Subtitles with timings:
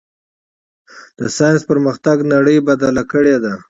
[1.19, 3.53] د ساینس پرمختګ نړۍ بدله کړې ده.